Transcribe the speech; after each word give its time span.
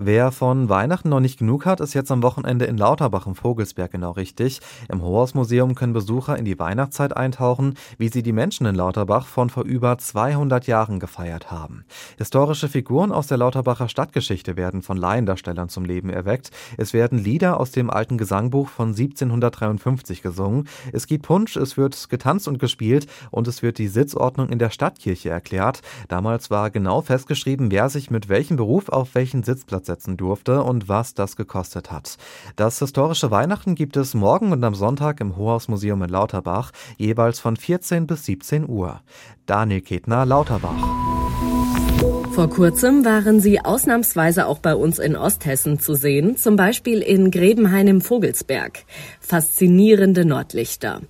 Wer 0.00 0.30
von 0.30 0.68
Weihnachten 0.68 1.08
noch 1.08 1.18
nicht 1.18 1.40
genug 1.40 1.66
hat, 1.66 1.80
ist 1.80 1.92
jetzt 1.92 2.12
am 2.12 2.22
Wochenende 2.22 2.66
in 2.66 2.78
Lauterbach 2.78 3.26
im 3.26 3.34
Vogelsberg 3.34 3.90
genau 3.90 4.12
richtig. 4.12 4.60
Im 4.88 5.02
Hohausmuseum 5.02 5.74
können 5.74 5.92
Besucher 5.92 6.38
in 6.38 6.44
die 6.44 6.56
Weihnachtszeit 6.56 7.16
eintauchen, 7.16 7.74
wie 7.98 8.08
sie 8.08 8.22
die 8.22 8.32
Menschen 8.32 8.64
in 8.66 8.76
Lauterbach 8.76 9.26
von 9.26 9.50
vor 9.50 9.64
über 9.64 9.98
200 9.98 10.68
Jahren 10.68 11.00
gefeiert 11.00 11.50
haben. 11.50 11.84
Historische 12.16 12.68
Figuren 12.68 13.10
aus 13.10 13.26
der 13.26 13.38
Lauterbacher 13.38 13.88
Stadtgeschichte 13.88 14.56
werden 14.56 14.82
von 14.82 14.96
Laiendarstellern 14.96 15.68
zum 15.68 15.84
Leben 15.84 16.10
erweckt. 16.10 16.52
Es 16.76 16.92
werden 16.92 17.18
Lieder 17.18 17.58
aus 17.58 17.72
dem 17.72 17.90
alten 17.90 18.18
Gesangbuch 18.18 18.68
von 18.68 18.90
1753 18.90 20.22
gesungen. 20.22 20.68
Es 20.92 21.08
gibt 21.08 21.26
Punsch, 21.26 21.56
es 21.56 21.76
wird 21.76 22.08
getanzt 22.08 22.46
und 22.46 22.60
gespielt 22.60 23.08
und 23.32 23.48
es 23.48 23.62
wird 23.62 23.78
die 23.78 23.88
Sitzordnung 23.88 24.48
in 24.48 24.60
der 24.60 24.70
Stadtkirche 24.70 25.30
erklärt. 25.30 25.80
Damals 26.06 26.50
war 26.50 26.70
genau 26.70 27.00
festgeschrieben, 27.00 27.72
wer 27.72 27.88
sich 27.88 28.12
mit 28.12 28.28
welchem 28.28 28.56
Beruf 28.56 28.90
auf 28.90 29.16
welchen 29.16 29.42
Sitzplatz 29.42 29.87
setzen 29.88 30.16
durfte 30.16 30.62
und 30.62 30.88
was 30.88 31.14
das 31.14 31.34
gekostet 31.34 31.90
hat. 31.90 32.16
Das 32.54 32.78
historische 32.78 33.32
Weihnachten 33.32 33.74
gibt 33.74 33.96
es 33.96 34.14
morgen 34.14 34.52
und 34.52 34.62
am 34.62 34.74
Sonntag 34.74 35.20
im 35.20 35.36
Hohausmuseum 35.36 36.02
in 36.02 36.10
Lauterbach, 36.10 36.70
jeweils 36.96 37.40
von 37.40 37.56
14 37.56 38.06
bis 38.06 38.24
17 38.26 38.68
Uhr. 38.68 39.00
Daniel 39.46 39.80
Ketner, 39.80 40.24
Lauterbach. 40.24 41.08
Vor 42.38 42.50
kurzem 42.50 43.04
waren 43.04 43.40
sie 43.40 43.58
ausnahmsweise 43.64 44.46
auch 44.46 44.60
bei 44.60 44.76
uns 44.76 45.00
in 45.00 45.16
Osthessen 45.16 45.80
zu 45.80 45.94
sehen, 45.94 46.36
zum 46.36 46.54
Beispiel 46.54 47.00
in 47.00 47.32
Grebenhain 47.32 47.88
im 47.88 48.00
Vogelsberg. 48.00 48.84
Faszinierende 49.18 50.24
Nordlichter. 50.24 51.00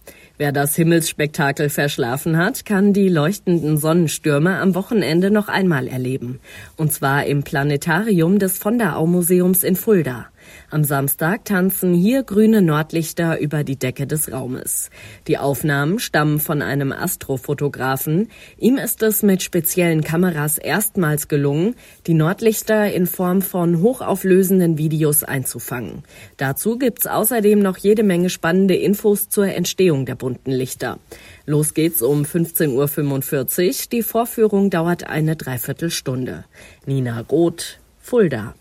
Wer 0.40 0.52
das 0.52 0.76
Himmelsspektakel 0.76 1.68
verschlafen 1.68 2.36
hat, 2.36 2.64
kann 2.64 2.92
die 2.92 3.08
leuchtenden 3.08 3.76
Sonnenstürme 3.76 4.60
am 4.60 4.76
Wochenende 4.76 5.32
noch 5.32 5.48
einmal 5.48 5.88
erleben. 5.88 6.38
Und 6.76 6.92
zwar 6.92 7.26
im 7.26 7.42
Planetarium 7.42 8.38
des 8.38 8.56
von 8.56 8.78
der 8.78 8.96
Au 8.96 9.06
Museums 9.06 9.64
in 9.64 9.74
Fulda. 9.74 10.26
Am 10.70 10.84
Samstag 10.84 11.44
tanzen 11.44 11.94
hier 11.94 12.22
grüne 12.22 12.62
Nordlichter 12.62 13.38
über 13.38 13.64
die 13.64 13.78
Decke 13.78 14.06
des 14.06 14.32
Raumes. 14.32 14.90
Die 15.26 15.38
Aufnahmen 15.38 15.98
stammen 15.98 16.40
von 16.40 16.62
einem 16.62 16.92
Astrofotografen. 16.92 18.28
Ihm 18.58 18.76
ist 18.76 19.02
es 19.02 19.22
mit 19.22 19.42
speziellen 19.42 20.02
Kameras 20.02 20.58
erstmals 20.58 21.28
gelungen, 21.28 21.74
die 22.06 22.14
Nordlichter 22.14 22.92
in 22.92 23.06
Form 23.06 23.42
von 23.42 23.80
hochauflösenden 23.80 24.78
Videos 24.78 25.24
einzufangen. 25.24 26.02
Dazu 26.36 26.78
gibt's 26.78 27.06
außerdem 27.06 27.58
noch 27.60 27.76
jede 27.78 28.02
Menge 28.02 28.30
spannende 28.30 28.76
Infos 28.76 29.28
zur 29.28 29.48
Entstehung 29.48 30.06
der 30.06 30.14
bunten 30.14 30.50
Lichter. 30.50 30.98
Los 31.46 31.74
geht's 31.74 32.02
um 32.02 32.24
15.45 32.24 33.68
Uhr. 33.68 33.88
Die 33.92 34.02
Vorführung 34.02 34.70
dauert 34.70 35.04
eine 35.08 35.36
Dreiviertelstunde. 35.36 36.44
Nina 36.86 37.20
Roth, 37.20 37.78
Fulda. 38.00 38.54